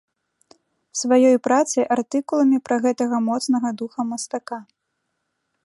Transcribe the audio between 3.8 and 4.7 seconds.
духам мастака.